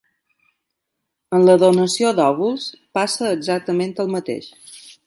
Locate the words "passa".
3.01-3.31